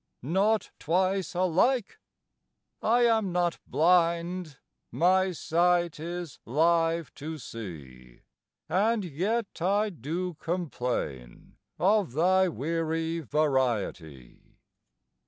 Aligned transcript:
Not 0.23 0.71
twice 0.79 1.35
alike! 1.35 1.99
I 2.81 3.01
am 3.03 3.31
not 3.31 3.59
blind, 3.67 4.57
My 4.91 5.31
sight 5.31 5.99
is 5.99 6.39
live 6.43 7.13
to 7.13 7.37
see; 7.37 8.21
And 8.67 9.05
yet 9.05 9.61
I 9.61 9.91
do 9.91 10.33
complain 10.39 11.57
of 11.77 12.13
thy 12.13 12.47
Weary 12.47 13.19
variety. 13.19 14.57